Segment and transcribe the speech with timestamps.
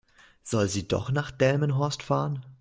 [0.41, 2.43] Soll sie doch nach Delmenhorst fahren?